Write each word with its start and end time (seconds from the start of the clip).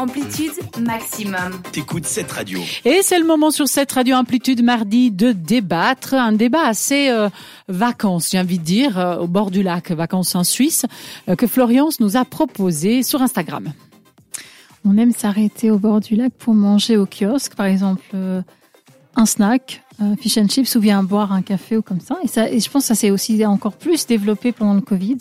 amplitude 0.00 0.52
maximum. 0.80 1.60
T'écoutes 1.72 2.06
cette 2.06 2.32
radio. 2.32 2.58
Et 2.86 3.00
c'est 3.02 3.18
le 3.18 3.26
moment 3.26 3.50
sur 3.50 3.68
cette 3.68 3.92
radio 3.92 4.16
Amplitude 4.16 4.62
mardi 4.62 5.10
de 5.10 5.32
débattre. 5.32 6.14
Un 6.14 6.32
débat 6.32 6.66
assez 6.66 7.10
euh, 7.10 7.28
vacances, 7.68 8.30
j'ai 8.30 8.40
envie 8.40 8.58
de 8.58 8.64
dire, 8.64 8.98
euh, 8.98 9.18
au 9.18 9.26
bord 9.26 9.50
du 9.50 9.62
lac, 9.62 9.90
vacances 9.90 10.34
en 10.34 10.42
Suisse, 10.42 10.86
euh, 11.28 11.36
que 11.36 11.46
Floriance 11.46 12.00
nous 12.00 12.16
a 12.16 12.24
proposé 12.24 13.02
sur 13.02 13.20
Instagram. 13.20 13.74
On 14.86 14.96
aime 14.96 15.12
s'arrêter 15.12 15.70
au 15.70 15.78
bord 15.78 16.00
du 16.00 16.16
lac 16.16 16.32
pour 16.32 16.54
manger 16.54 16.96
au 16.96 17.04
kiosque, 17.04 17.54
par 17.54 17.66
exemple 17.66 18.02
euh, 18.14 18.40
un 19.16 19.26
snack, 19.26 19.82
euh, 20.00 20.16
fish 20.16 20.38
and 20.38 20.48
chips 20.48 20.74
ou 20.76 20.80
bien 20.80 21.02
boire 21.02 21.32
un 21.32 21.42
café 21.42 21.76
ou 21.76 21.82
comme 21.82 22.00
ça. 22.00 22.16
Et, 22.22 22.28
ça, 22.28 22.50
et 22.50 22.58
je 22.58 22.70
pense 22.70 22.84
que 22.84 22.88
ça 22.88 22.94
s'est 22.94 23.10
aussi 23.10 23.44
encore 23.44 23.74
plus 23.74 24.06
développé 24.06 24.52
pendant 24.52 24.74
le 24.74 24.80
Covid. 24.80 25.18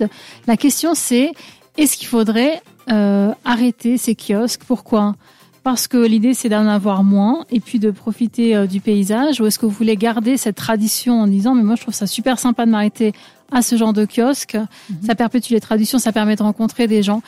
La 0.47 0.55
question 0.55 0.93
c'est, 0.93 1.33
est-ce 1.79 1.97
qu'il 1.97 2.07
faudrait 2.07 2.61
euh, 2.91 3.31
arrêter 3.45 3.97
ces 3.97 4.15
kiosques? 4.15 4.63
Pourquoi? 4.67 5.15
Parce 5.63 5.87
que 5.87 5.97
l'idée 5.97 6.33
c'est 6.33 6.49
d'en 6.49 6.67
avoir 6.67 7.03
moins 7.03 7.45
et 7.51 7.59
puis 7.59 7.79
de 7.79 7.91
profiter 7.91 8.55
euh, 8.55 8.67
du 8.67 8.81
paysage. 8.81 9.39
Ou 9.39 9.45
est-ce 9.45 9.59
que 9.59 9.65
vous 9.65 9.71
voulez 9.71 9.95
garder 9.95 10.37
cette 10.37 10.55
tradition 10.55 11.21
en 11.21 11.27
disant 11.27 11.55
mais 11.55 11.63
moi 11.63 11.75
je 11.75 11.81
trouve 11.81 11.93
ça 11.93 12.07
super 12.07 12.37
sympa 12.39 12.65
de 12.65 12.71
m'arrêter 12.71 13.13
à 13.51 13.61
ce 13.61 13.77
genre 13.77 13.93
de 13.93 14.05
kiosque. 14.05 14.57
Ça 15.05 15.15
perpétue 15.15 15.53
les 15.53 15.61
traditions 15.61 15.99
ça 15.99 16.11
permet 16.11 16.35
de 16.35 16.43
rencontrer 16.43 16.87
des 16.87 17.01
gens 17.01 17.21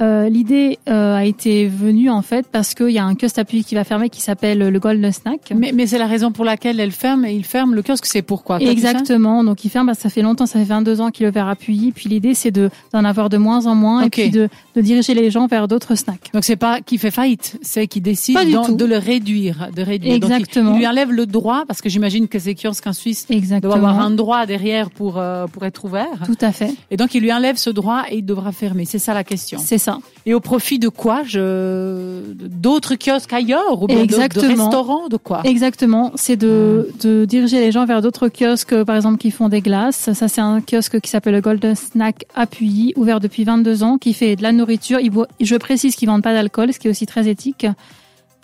euh, 0.00 0.28
l'idée 0.28 0.78
euh, 0.88 1.16
a 1.16 1.24
été 1.24 1.66
venue 1.66 2.08
en 2.10 2.22
fait 2.22 2.46
parce 2.50 2.74
qu'il 2.74 2.90
y 2.90 2.98
a 2.98 3.04
un 3.04 3.14
kiosque 3.14 3.38
à 3.38 3.44
Puy 3.44 3.64
qui 3.64 3.74
va 3.74 3.84
fermer 3.84 4.10
qui 4.10 4.20
s'appelle 4.20 4.58
le 4.58 4.78
Golden 4.78 5.10
Snack. 5.12 5.52
Mais, 5.56 5.72
mais 5.72 5.86
c'est 5.86 5.98
la 5.98 6.06
raison 6.06 6.30
pour 6.30 6.44
laquelle 6.44 6.78
elle 6.78 6.92
ferme 6.92 7.24
et 7.24 7.34
il 7.34 7.44
ferme 7.44 7.74
le 7.74 7.82
kiosque, 7.82 8.06
c'est 8.06 8.22
pourquoi? 8.22 8.58
Exactement. 8.60 9.42
Donc 9.44 9.64
il 9.64 9.70
ferme, 9.70 9.90
que 9.92 9.96
ça 9.98 10.08
fait 10.08 10.22
longtemps, 10.22 10.46
ça 10.46 10.58
fait 10.58 10.64
22 10.64 11.00
ans 11.00 11.10
qu'il 11.10 11.26
le 11.26 11.32
verra 11.32 11.56
Puy. 11.56 11.92
Puis 11.94 12.08
l'idée 12.08 12.34
c'est 12.34 12.50
de 12.50 12.70
d'en 12.92 13.04
avoir 13.04 13.28
de 13.28 13.36
moins 13.38 13.66
en 13.66 13.74
moins 13.74 14.02
et 14.02 14.10
puis 14.10 14.30
de, 14.30 14.48
de 14.76 14.80
diriger 14.80 15.14
les 15.14 15.30
gens 15.30 15.46
vers 15.46 15.66
d'autres 15.68 15.94
snacks. 15.94 16.30
Donc 16.32 16.44
c'est 16.44 16.56
pas 16.56 16.80
qui 16.80 16.98
fait 16.98 17.10
faillite, 17.10 17.58
c'est 17.62 17.86
qui 17.86 18.00
décide 18.00 18.38
tout. 18.66 18.76
de 18.76 18.84
le 18.84 18.98
réduire, 18.98 19.68
de 19.74 19.82
réduire. 19.82 20.20
Donc, 20.20 20.30
il- 20.30 20.34
Exactement. 20.34 20.74
il, 20.74 20.78
lui 20.78 20.86
enlève 20.86 21.10
le 21.12 21.26
droit 21.26 21.64
parce 21.66 21.80
que 21.80 21.88
j'imagine 21.88 22.28
que 22.28 22.38
ces 22.38 22.54
kiosques 22.54 22.86
en 22.86 22.92
Suisse 22.92 23.26
doivent 23.26 23.38
Exactement. 23.38 23.74
avoir 23.74 24.00
un 24.00 24.10
droit 24.10 24.46
derrière 24.46 24.90
pour 24.90 25.18
euh, 25.18 25.46
pour 25.46 25.64
être 25.64 25.84
ouverts. 25.84 26.22
Tout 26.24 26.38
à 26.40 26.52
fait. 26.52 26.72
Et 26.90 26.96
donc 26.96 27.14
il 27.14 27.22
lui 27.22 27.32
enlève 27.32 27.56
ce 27.56 27.70
droit 27.70 28.04
et 28.10 28.18
il 28.18 28.24
devra 28.24 28.52
fermer. 28.52 28.84
C'est 28.84 28.98
ça 28.98 29.12
la 29.14 29.24
question. 29.24 29.58
C'est 29.62 29.78
ça. 29.78 29.87
Et 30.26 30.34
au 30.34 30.40
profit 30.40 30.78
de 30.78 30.88
quoi 30.88 31.22
je... 31.24 32.32
D'autres 32.34 32.94
kiosques 32.96 33.32
ailleurs 33.32 33.82
ou 33.82 33.86
bien 33.86 34.02
de- 34.06 34.40
restaurants, 34.64 35.08
de 35.08 35.16
quoi? 35.16 35.40
Exactement, 35.44 36.12
c'est 36.16 36.36
de, 36.36 36.90
de 37.02 37.24
diriger 37.24 37.60
les 37.60 37.72
gens 37.72 37.86
vers 37.86 38.02
d'autres 38.02 38.28
kiosques, 38.28 38.82
par 38.84 38.96
exemple, 38.96 39.18
qui 39.18 39.30
font 39.30 39.48
des 39.48 39.60
glaces. 39.60 40.10
Ça, 40.12 40.28
c'est 40.28 40.40
un 40.40 40.60
kiosque 40.60 41.00
qui 41.00 41.10
s'appelle 41.10 41.34
le 41.34 41.40
Golden 41.40 41.74
Snack 41.74 42.24
Appuyé, 42.34 42.92
ouvert 42.96 43.20
depuis 43.20 43.44
22 43.44 43.82
ans, 43.82 43.98
qui 43.98 44.12
fait 44.14 44.36
de 44.36 44.42
la 44.42 44.52
nourriture. 44.52 45.00
Il 45.00 45.10
boit- 45.10 45.28
je 45.40 45.56
précise 45.56 45.96
qu'ils 45.96 46.08
vendent 46.08 46.22
pas 46.22 46.34
d'alcool, 46.34 46.72
ce 46.72 46.78
qui 46.78 46.88
est 46.88 46.90
aussi 46.90 47.06
très 47.06 47.28
éthique. 47.28 47.66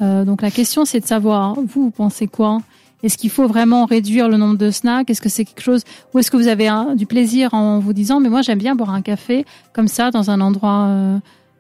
Euh, 0.01 0.25
donc 0.25 0.42
la 0.42 0.51
question, 0.51 0.84
c'est 0.84 1.01
de 1.01 1.06
savoir, 1.06 1.55
vous, 1.55 1.67
vous 1.67 1.91
pensez 1.91 2.27
quoi? 2.27 2.58
Est-ce 3.05 3.16
qu'il 3.19 3.30
faut 3.30 3.47
vraiment 3.47 3.84
réduire 3.84 4.28
le 4.28 4.36
nombre 4.36 4.56
de 4.58 4.70
snacks? 4.70 5.08
Est-ce 5.10 5.20
que 5.20 5.28
c'est 5.28 5.44
quelque 5.44 5.62
chose 5.62 5.83
Ou 6.12 6.19
est-ce 6.19 6.30
que 6.30 6.36
vous 6.36 6.48
avez 6.48 6.66
un- 6.69 6.94
du 6.97 7.06
plaisir 7.06 7.55
en 7.55 7.78
vous 7.78 7.92
disant, 7.92 8.19
mais 8.19 8.28
moi, 8.30 8.42
j'aime 8.42 8.58
bien 8.58 8.74
boire 8.74 8.91
un 8.91 9.02
café 9.02 9.44
comme 9.74 9.88
ça 9.88 10.11
dans 10.11 10.30
un 10.30 10.41
endroit 10.41 10.86
euh, 10.88 11.19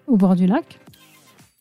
au 0.08 0.16
bord 0.16 0.34
du 0.34 0.46
lac? 0.46 0.64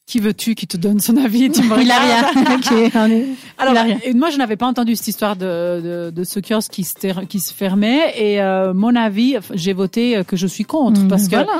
Qui 0.06 0.20
veux-tu 0.20 0.54
qui 0.56 0.68
te 0.68 0.76
donne 0.76 1.00
son 1.00 1.16
avis 1.18 1.50
Tu 1.50 1.64
me 1.64 1.80
Il 1.82 1.90
a 1.92 2.00
rien. 2.00 2.26
Ok, 2.56 2.92
on 2.96 3.06
est- 3.10 3.26
Alors, 3.58 3.74
Il 3.74 3.78
a 3.78 3.84
rien. 3.84 4.00
et 4.04 4.14
moi, 4.14 4.30
je 4.32 4.38
n'avais 4.38 4.58
pas 4.58 4.68
entendu 4.68 4.96
cette 4.96 5.08
histoire 5.08 5.36
de, 5.38 5.82
de, 5.82 6.12
de 6.14 6.24
ce 6.24 6.40
kiosque 6.42 6.72
qui 6.72 6.84
se, 6.84 7.26
qui 7.26 7.40
se 7.40 7.54
fermait. 7.54 8.14
Et 8.18 8.42
euh, 8.42 8.74
mon 8.74 8.96
avis, 8.96 9.38
j'ai 9.54 9.72
voté 9.74 10.18
euh, 10.18 10.24
que 10.24 10.36
je 10.36 10.46
suis 10.48 10.66
contre 10.66 11.02
Mm, 11.02 11.08
parce 11.08 11.28
que 11.28 11.36
voilà. 11.36 11.60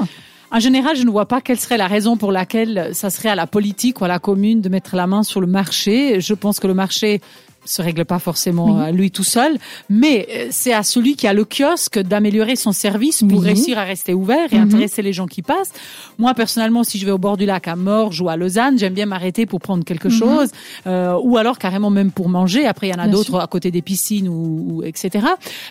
En 0.52 0.60
général, 0.60 0.96
je 0.96 1.04
ne 1.04 1.10
vois 1.10 1.26
pas 1.26 1.42
quelle 1.42 1.60
serait 1.60 1.78
la 1.78 1.88
raison 1.88 2.16
pour 2.16 2.32
laquelle 2.32 2.90
ça 2.94 3.10
serait 3.10 3.30
à 3.30 3.36
la 3.36 3.48
politique 3.48 4.02
ou 4.02 4.06
à 4.06 4.08
la 4.08 4.20
commune 4.20 4.62
de 4.62 4.70
mettre 4.70 4.96
la 4.96 5.08
main 5.08 5.24
sur 5.24 5.42
le 5.42 5.48
marché. 5.48 6.22
Je 6.22 6.34
pense 6.36 6.60
que 6.60 6.68
le 6.68 6.76
marché 6.76 7.22
se 7.66 7.82
règle 7.82 8.06
pas 8.06 8.20
forcément 8.20 8.78
à 8.80 8.92
lui 8.92 9.12
tout 9.12 9.24
seul, 9.24 9.58
mais 9.90 10.28
euh, 10.32 10.48
c'est 10.52 10.74
à 10.74 10.84
celui 10.84 11.16
qui 11.16 11.28
a 11.28 11.34
le 11.34 11.46
kiosque 11.46 12.00
d'améliorer 12.00 12.56
son 12.56 12.72
service 12.72 13.24
pour 13.28 13.40
Oui. 13.40 13.46
réussir 13.48 13.78
à 13.78 13.84
rester 13.84 14.14
ouvert 14.14 14.52
et 14.52 14.58
Mhm. 14.58 14.64
intéresser 14.64 15.02
les 15.02 15.14
gens 15.14 15.28
qui 15.28 15.42
passent. 15.42 15.72
Moi, 16.18 16.34
personnellement, 16.34 16.84
si 16.84 16.98
je 17.00 17.06
vais 17.06 17.12
au 17.12 17.18
bord 17.18 17.38
du 17.38 17.46
lac 17.46 17.68
à 17.68 17.76
Morges 17.76 18.22
ou 18.22 18.30
à 18.30 18.36
Lausanne, 18.38 18.78
j'aime 18.78 18.94
bien 18.94 19.06
m'arrêter 19.06 19.46
pour 19.46 19.62
prendre 19.62 19.84
quelque 19.84 20.10
chose, 20.10 20.50
euh, 20.88 21.18
ou 21.24 21.38
alors 21.38 21.58
carrément 21.58 21.90
même 21.90 22.12
pour 22.12 22.30
manger. 22.30 22.66
Après, 22.66 22.88
il 22.88 22.92
y 22.92 22.94
en 22.94 23.00
a 23.00 23.06
Mhm. 23.08 23.12
D'autres 23.14 23.40
à 23.40 23.48
côté 23.48 23.70
des 23.72 23.82
piscines 23.82 24.28
ou, 24.28 24.78
ou 24.78 24.84
etc. 24.84 25.26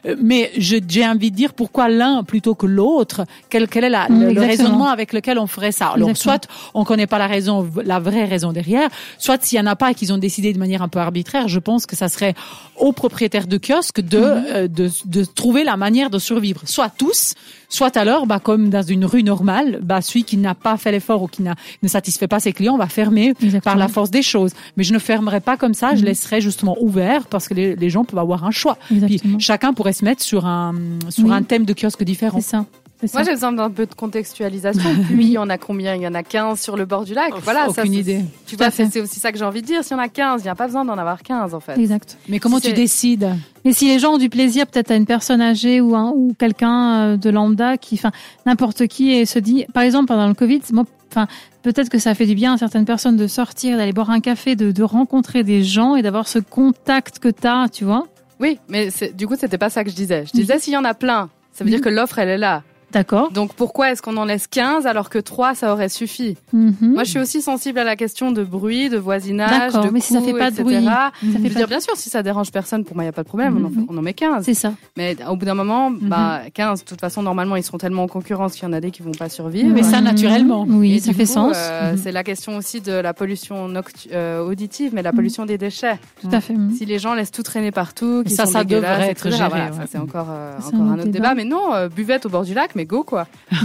Euh, 0.06 0.16
Mais 0.20 0.50
j'ai 0.56 1.06
envie 1.06 1.30
de 1.30 1.36
dire 1.36 1.54
pourquoi 1.54 1.88
l'un 1.88 2.22
plutôt 2.24 2.54
que 2.54 2.66
l'autre. 2.66 3.24
Quel, 3.50 3.68
quel 3.68 3.84
est 3.84 3.90
la, 3.90 4.08
Mhm, 4.08 4.32
le, 4.34 4.40
raisonnement 4.40 4.88
avec 4.88 5.12
lequel 5.12 5.38
on 5.38 5.46
ferait 5.46 5.72
ça? 5.72 5.88
Alors, 5.88 6.10
Exactement. 6.10 6.34
soit 6.34 6.48
on 6.74 6.84
connaît 6.84 7.06
pas 7.06 7.18
la 7.18 7.26
raison, 7.26 7.68
la 7.84 7.98
vraie 8.00 8.24
raison 8.24 8.52
derrière, 8.52 8.88
soit 9.18 9.42
s'il 9.44 9.58
y 9.58 9.60
en 9.60 9.66
a 9.66 9.76
pas 9.76 9.90
et 9.90 9.94
qu'ils 9.94 10.12
ont 10.12 10.18
décidé 10.18 10.52
de 10.52 10.58
manière 10.58 10.82
un 10.82 10.88
peu 10.88 10.98
arbitraire, 11.00 11.48
je 11.48 11.58
pense 11.58 11.81
que 11.86 11.96
ça 11.96 12.08
serait 12.08 12.34
aux 12.76 12.92
propriétaires 12.92 13.46
de 13.46 13.58
kiosques 13.58 14.00
de, 14.00 14.18
Mhm. 14.18 14.44
euh, 14.54 14.68
de, 14.68 14.90
de 15.04 15.24
trouver 15.24 15.64
la 15.64 15.76
manière 15.76 16.10
de 16.10 16.18
survivre. 16.18 16.62
Soit 16.64 16.90
tous, 16.96 17.34
soit 17.68 17.96
alors, 17.96 18.26
bah, 18.26 18.38
comme 18.38 18.70
dans 18.70 18.82
une 18.82 19.04
rue 19.04 19.22
normale, 19.22 19.80
bah, 19.82 20.00
celui 20.00 20.24
qui 20.24 20.36
n'a 20.36 20.54
pas 20.54 20.76
fait 20.76 20.92
l'effort 20.92 21.22
ou 21.22 21.26
qui 21.28 21.42
n'a, 21.42 21.54
ne 21.82 21.88
satisfait 21.88 22.28
pas 22.28 22.40
ses 22.40 22.52
clients 22.52 22.76
va 22.76 22.86
fermer 22.86 23.28
Exactement. 23.42 23.60
par 23.60 23.76
la 23.76 23.88
force 23.88 24.10
des 24.10 24.22
choses. 24.22 24.52
Mais 24.76 24.84
je 24.84 24.92
ne 24.92 24.98
fermerai 24.98 25.40
pas 25.40 25.56
comme 25.56 25.74
ça, 25.74 25.94
je 25.94 26.04
laisserai 26.04 26.40
justement 26.40 26.76
ouvert 26.80 27.26
parce 27.26 27.48
que 27.48 27.54
les, 27.54 27.76
les 27.76 27.90
gens 27.90 28.04
peuvent 28.04 28.18
avoir 28.20 28.44
un 28.44 28.50
choix. 28.50 28.78
Puis 28.88 29.20
chacun 29.38 29.72
pourrait 29.72 29.92
se 29.92 30.04
mettre 30.04 30.22
sur 30.22 30.46
un, 30.46 30.74
sur 31.08 31.24
Oui. 31.26 31.32
un 31.32 31.42
thème 31.42 31.64
de 31.64 31.72
kiosque 31.74 32.02
différent. 32.04 32.40
C'est 32.40 32.50
ça. 32.50 32.66
Ça. 33.04 33.18
Moi, 33.18 33.22
j'ai 33.24 33.32
besoin 33.32 33.52
d'un 33.52 33.70
peu 33.70 33.86
de 33.86 33.94
contextualisation. 33.94 34.90
Puis, 35.08 35.24
il 35.24 35.30
y 35.32 35.38
en 35.38 35.48
a 35.50 35.58
combien? 35.58 35.94
Il 35.94 36.02
y 36.02 36.06
en 36.06 36.14
a 36.14 36.22
15 36.22 36.60
sur 36.60 36.76
le 36.76 36.84
bord 36.84 37.04
du 37.04 37.14
lac. 37.14 37.32
Voilà, 37.42 37.64
ça, 37.70 37.82
Aucune 37.82 37.92
c'est- 37.94 37.98
idée. 38.00 38.20
Tu 38.46 38.56
vois, 38.56 38.70
c'est 38.70 39.00
aussi 39.00 39.18
ça 39.20 39.32
que 39.32 39.38
j'ai 39.38 39.44
envie 39.44 39.62
de 39.62 39.66
dire. 39.66 39.82
S'il 39.82 39.96
y 39.96 40.00
en 40.00 40.02
a 40.02 40.08
15, 40.08 40.42
il 40.42 40.44
n'y 40.44 40.50
a 40.50 40.54
pas 40.54 40.66
besoin 40.66 40.84
d'en 40.84 40.96
avoir 40.98 41.22
15, 41.22 41.54
en 41.54 41.60
fait. 41.60 41.78
Exact. 41.78 42.16
Mais 42.28 42.38
comment 42.38 42.58
Si 42.58 42.68
tu 42.68 42.72
décides? 42.74 43.30
Mais 43.64 43.72
si 43.72 43.86
les 43.88 43.98
gens 43.98 44.14
ont 44.14 44.18
du 44.18 44.28
plaisir, 44.28 44.66
peut-être 44.66 44.90
à 44.90 44.96
une 44.96 45.06
personne 45.06 45.40
âgée 45.40 45.80
ou, 45.80 45.94
un, 45.96 46.12
ou 46.14 46.34
quelqu'un 46.38 46.94
euh, 47.12 47.16
de 47.16 47.30
lambda 47.30 47.76
qui, 47.76 47.94
enfin, 47.96 48.10
n'importe 48.46 48.86
qui 48.86 49.12
et 49.12 49.26
se 49.26 49.38
dit, 49.38 49.64
par 49.74 49.82
exemple, 49.82 50.06
pendant 50.06 50.28
le 50.28 50.34
Covid, 50.34 50.60
moi, 50.72 50.84
enfin, 51.10 51.26
peut-être 51.62 51.88
que 51.88 51.98
ça 51.98 52.14
fait 52.14 52.26
du 52.26 52.34
bien 52.34 52.54
à 52.54 52.58
certaines 52.58 52.84
personnes 52.84 53.16
de 53.16 53.26
sortir, 53.26 53.76
d'aller 53.78 53.92
boire 53.92 54.10
un 54.10 54.20
café, 54.20 54.56
de, 54.56 54.70
de 54.72 54.82
rencontrer 54.82 55.42
des 55.44 55.62
gens 55.64 55.96
et 55.96 56.02
d'avoir 56.02 56.26
ce 56.28 56.38
contact 56.38 57.18
que 57.18 57.28
t'as, 57.28 57.68
tu 57.68 57.84
vois? 57.84 58.06
Oui, 58.40 58.58
mais 58.68 58.88
du 59.14 59.26
coup, 59.28 59.34
c'était 59.38 59.58
pas 59.58 59.70
ça 59.70 59.84
que 59.84 59.90
je 59.90 59.94
disais. 59.94 60.24
Je 60.26 60.32
disais, 60.32 60.58
s'il 60.58 60.72
y 60.72 60.76
en 60.76 60.84
a 60.84 60.94
plein, 60.94 61.30
ça 61.52 61.62
veut 61.62 61.70
dire 61.70 61.80
que 61.80 61.88
l'offre, 61.88 62.18
elle 62.18 62.28
est 62.30 62.38
là. 62.38 62.62
D'accord. 62.92 63.32
Donc, 63.32 63.54
pourquoi 63.54 63.90
est-ce 63.90 64.02
qu'on 64.02 64.16
en 64.16 64.24
laisse 64.24 64.46
15 64.46 64.86
alors 64.86 65.08
que 65.10 65.18
3, 65.18 65.54
ça 65.54 65.72
aurait 65.72 65.88
suffi? 65.88 66.36
Mhm. 66.52 66.74
Moi, 66.80 67.04
je 67.04 67.10
suis 67.10 67.18
aussi 67.18 67.40
sensible 67.42 67.78
à 67.78 67.84
la 67.84 67.96
question 67.96 68.32
de 68.32 68.44
bruit, 68.44 68.88
de 68.88 68.98
voisinage, 68.98 69.50
D'accord, 69.72 69.84
de 69.86 69.90
mais 69.90 70.00
si 70.00 70.12
ça 70.12 70.20
fait 70.20 70.32
pas 70.32 70.50
de 70.50 70.60
etc. 70.60 70.62
bruit, 70.62 70.84
Ça 70.84 71.10
fait 71.20 71.26
je 71.28 71.28
veux 71.28 71.42
pas 71.42 71.48
dire, 71.48 71.60
de- 71.62 71.66
bien 71.68 71.80
sûr, 71.80 71.96
si 71.96 72.10
ça 72.10 72.22
dérange 72.22 72.50
personne, 72.52 72.84
pour 72.84 72.94
moi, 72.96 73.04
il 73.04 73.06
n'y 73.06 73.10
a 73.10 73.12
pas 73.12 73.22
de 73.22 73.28
problème, 73.28 73.56
on, 73.56 73.64
en, 73.66 73.70
Mhm. 73.70 73.86
on 73.88 73.96
en 73.98 74.02
met 74.02 74.14
15. 74.14 74.44
C'est 74.44 74.54
ça. 74.54 74.72
Mais 74.96 75.16
au 75.28 75.36
bout 75.36 75.44
d'un 75.46 75.54
moment, 75.54 75.90
Mhm. 75.90 75.98
bah, 76.02 76.40
15, 76.54 76.80
de 76.80 76.88
toute 76.88 77.00
façon, 77.00 77.22
normalement, 77.22 77.56
ils 77.56 77.62
seront 77.62 77.78
tellement 77.78 78.02
en 78.04 78.08
concurrence 78.08 78.54
qu'il 78.54 78.64
y 78.64 78.66
en 78.66 78.72
a 78.72 78.80
des 78.80 78.90
qui 78.90 79.02
vont 79.02 79.12
pas 79.12 79.28
survivre. 79.28 79.68
Mais 79.72 79.82
ça, 79.82 80.00
naturellement. 80.00 80.66
Oui, 80.68 80.94
Et 80.96 81.00
ça 81.00 81.12
fait 81.12 81.24
coup, 81.24 81.32
sens. 81.32 81.56
euh. 81.56 81.94
C'est 82.02 82.12
la 82.12 82.22
question 82.24 82.56
aussi 82.56 82.80
de 82.80 82.92
la 82.92 83.14
pollution 83.14 83.68
noctu- 83.68 84.08
euh, 84.12 84.40
auditive, 84.44 84.92
mais 84.94 85.02
la 85.02 85.12
pollution 85.12 85.46
des 85.46 85.56
déchets. 85.58 85.98
Tout 86.20 86.28
à 86.32 86.40
fait. 86.40 86.54
Si 86.76 86.84
les 86.84 86.98
gens 86.98 87.14
laissent 87.14 87.30
tout 87.30 87.42
traîner 87.42 87.70
partout, 87.70 88.22
qu'ils 88.24 88.32
ça, 88.36 88.44
sont 88.46 88.52
ça 88.52 88.64
devrait 88.64 89.10
être 89.10 89.30
géré, 89.30 89.48
voilà, 89.48 89.64
ouais. 89.66 89.72
ça 89.72 89.84
c'est 89.90 89.98
encore, 89.98 90.28
euh, 90.30 90.58
encore 90.58 90.80
un 90.80 90.98
autre 90.98 91.08
débat. 91.08 91.34
Mais 91.34 91.44
non, 91.44 91.70
buvette 91.94 92.26
au 92.26 92.28
bord 92.28 92.44
du 92.44 92.54
lac, 92.54 92.70
mais 92.74 92.81
go 92.84 93.02
quoi. 93.02 93.26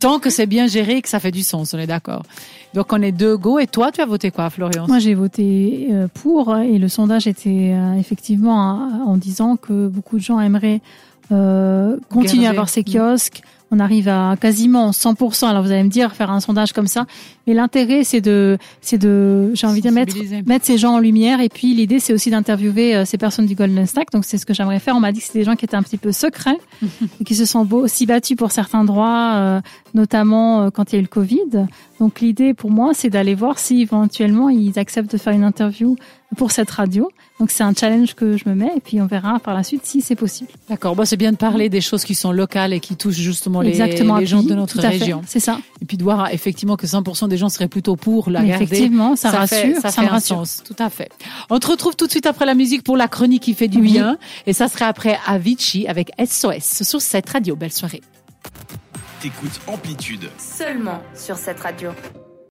Tant 0.00 0.18
que 0.18 0.30
c'est 0.30 0.46
bien 0.46 0.66
géré 0.66 0.96
et 0.96 1.02
que 1.02 1.08
ça 1.08 1.20
fait 1.20 1.30
du 1.30 1.42
sens, 1.42 1.74
on 1.74 1.78
est 1.78 1.86
d'accord. 1.86 2.22
Donc 2.74 2.92
on 2.92 3.02
est 3.02 3.12
deux 3.12 3.36
go. 3.36 3.58
Et 3.58 3.66
toi, 3.66 3.90
tu 3.92 4.00
as 4.00 4.06
voté 4.06 4.30
quoi, 4.30 4.50
Florian? 4.50 4.86
Moi, 4.86 4.98
j'ai 4.98 5.14
voté 5.14 5.88
euh, 5.90 6.08
pour 6.12 6.56
et 6.56 6.78
le 6.78 6.88
sondage 6.88 7.26
était 7.26 7.72
euh, 7.74 7.94
effectivement 7.94 8.62
hein, 8.62 9.02
en 9.06 9.16
disant 9.16 9.56
que 9.56 9.88
beaucoup 9.88 10.18
de 10.18 10.22
gens 10.22 10.40
aimeraient 10.40 10.80
euh, 11.32 11.96
continuer 12.08 12.46
à 12.46 12.50
avoir 12.50 12.68
ces 12.68 12.84
kiosques. 12.84 13.42
On 13.72 13.78
arrive 13.78 14.08
à 14.08 14.36
quasiment 14.40 14.90
100%. 14.90 15.46
Alors 15.46 15.62
vous 15.62 15.70
allez 15.70 15.84
me 15.84 15.88
dire 15.88 16.12
faire 16.12 16.30
un 16.30 16.40
sondage 16.40 16.72
comme 16.72 16.88
ça, 16.88 17.06
mais 17.46 17.54
l'intérêt 17.54 18.02
c'est 18.02 18.20
de, 18.20 18.58
c'est 18.80 18.98
de, 18.98 19.50
j'ai 19.54 19.66
envie 19.66 19.80
de 19.80 19.90
mettre 19.90 20.16
mettre 20.46 20.66
ces 20.66 20.76
gens 20.76 20.94
en 20.94 20.98
lumière. 20.98 21.40
Et 21.40 21.48
puis 21.48 21.74
l'idée 21.74 22.00
c'est 22.00 22.12
aussi 22.12 22.30
d'interviewer 22.30 22.96
euh, 22.96 23.04
ces 23.04 23.16
personnes 23.18 23.46
du 23.46 23.54
Golden 23.54 23.86
Stack. 23.86 24.10
Donc 24.10 24.24
c'est 24.24 24.38
ce 24.38 24.46
que 24.46 24.54
j'aimerais 24.54 24.80
faire. 24.80 24.96
On 24.96 25.00
m'a 25.00 25.12
dit 25.12 25.20
que 25.20 25.26
c'était 25.26 25.40
des 25.40 25.44
gens 25.44 25.56
qui 25.56 25.64
étaient 25.64 25.76
un 25.76 25.82
petit 25.82 25.98
peu 25.98 26.10
secrets 26.10 26.58
et 27.20 27.24
qui 27.24 27.34
se 27.34 27.44
sont 27.44 27.70
aussi 27.72 28.06
battus 28.06 28.36
pour 28.36 28.50
certains 28.50 28.84
droits, 28.84 29.34
euh, 29.36 29.60
notamment 29.94 30.62
euh, 30.62 30.70
quand 30.70 30.92
il 30.92 30.96
y 30.96 30.98
a 30.98 30.98
eu 30.98 31.02
le 31.02 31.08
Covid. 31.08 31.66
Donc 32.00 32.20
l'idée 32.20 32.54
pour 32.54 32.70
moi, 32.70 32.92
c'est 32.94 33.10
d'aller 33.10 33.34
voir 33.34 33.58
si 33.58 33.82
éventuellement 33.82 34.48
ils 34.48 34.78
acceptent 34.78 35.12
de 35.12 35.18
faire 35.18 35.32
une 35.32 35.44
interview 35.44 35.96
pour 36.36 36.50
cette 36.50 36.70
radio. 36.70 37.10
Donc 37.38 37.50
c'est 37.50 37.62
un 37.62 37.74
challenge 37.74 38.14
que 38.14 38.36
je 38.36 38.48
me 38.48 38.54
mets 38.54 38.72
et 38.76 38.80
puis 38.80 39.00
on 39.00 39.06
verra 39.06 39.38
par 39.38 39.54
la 39.54 39.62
suite 39.62 39.84
si 39.84 40.00
c'est 40.00 40.14
possible. 40.14 40.50
D'accord. 40.68 40.94
Bon, 40.94 41.04
c'est 41.04 41.16
bien 41.16 41.32
de 41.32 41.36
parler 41.36 41.68
des 41.68 41.80
choses 41.80 42.04
qui 42.04 42.14
sont 42.14 42.32
locales 42.32 42.72
et 42.72 42.80
qui 42.80 42.96
touchent 42.96 43.14
justement 43.14 43.59
les, 43.62 43.70
Exactement. 43.70 44.16
les 44.16 44.24
Et 44.24 44.26
gens 44.26 44.38
puis, 44.40 44.48
de 44.48 44.54
notre 44.54 44.80
région. 44.80 45.22
C'est 45.26 45.40
ça. 45.40 45.58
Et 45.80 45.84
puis 45.84 45.96
de 45.96 46.02
voir 46.02 46.32
effectivement 46.32 46.76
que 46.76 46.86
100% 46.86 47.28
des 47.28 47.36
gens 47.36 47.48
seraient 47.48 47.68
plutôt 47.68 47.96
pour 47.96 48.30
la 48.30 48.42
garder. 48.44 48.64
effectivement, 48.64 49.16
ça, 49.16 49.30
rassure, 49.30 49.56
fait, 49.58 49.74
ça, 49.74 49.80
ça, 49.82 49.90
fait 49.90 50.00
me 50.02 50.06
un 50.06 50.10
rassure. 50.10 50.36
sens. 50.46 50.62
Tout 50.64 50.76
à 50.78 50.90
fait. 50.90 51.10
On 51.50 51.58
te 51.58 51.66
retrouve 51.66 51.96
tout 51.96 52.06
de 52.06 52.10
suite 52.10 52.26
après 52.26 52.46
la 52.46 52.54
musique 52.54 52.82
pour 52.82 52.96
la 52.96 53.08
chronique 53.08 53.42
qui 53.42 53.54
fait 53.54 53.68
du 53.68 53.78
Oui. 53.80 53.92
bien. 53.92 54.18
Et 54.46 54.52
ça 54.52 54.68
serait 54.68 54.84
après 54.84 55.18
Avicii 55.26 55.86
avec 55.88 56.10
SOS 56.18 56.82
sur 56.84 57.00
cette 57.00 57.28
radio. 57.28 57.56
Belle 57.56 57.72
soirée. 57.72 58.02
T'écoutes 59.20 59.60
Amplitude. 59.66 60.30
Seulement 60.38 61.00
sur 61.14 61.36
cette 61.36 61.60
radio. 61.60 61.90